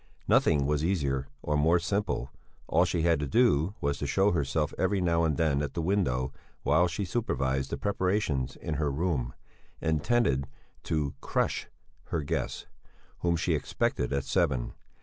Nothing 0.27 0.65
was 0.65 0.83
easier 0.83 1.27
or 1.43 1.55
more 1.55 1.77
simple; 1.77 2.31
all 2.67 2.85
she 2.85 3.03
had 3.03 3.19
to 3.19 3.27
do 3.27 3.75
was 3.81 3.99
to 3.99 4.07
show 4.07 4.31
herself 4.31 4.73
every 4.75 4.99
now 4.99 5.23
and 5.23 5.37
then 5.37 5.61
at 5.61 5.75
the 5.75 5.81
window 5.83 6.33
while 6.63 6.87
she 6.87 7.05
supervised 7.05 7.69
the 7.69 7.77
preparations 7.77 8.55
in 8.55 8.77
her 8.81 8.91
room, 8.91 9.35
intended 9.79 10.47
to 10.85 11.13
"crush" 11.21 11.67
her 12.05 12.23
guests, 12.23 12.65
whom 13.19 13.35
she 13.35 13.53
expected 13.53 14.11
at 14.11 14.23
seven. 14.23 14.73